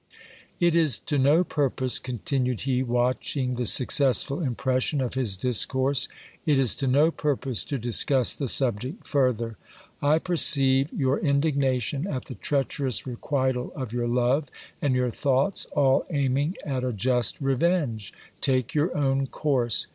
[0.59, 6.07] It is to no purpose, continued he, watching the successful impression of his discourse,
[6.43, 9.57] it is to no purpose to discuss the subject further.
[10.01, 14.47] I perceive your in dignation at the treacherous requital of your love,
[14.81, 18.11] and your thoughts all aiming at a just revenge.
[18.41, 19.85] Take your own course.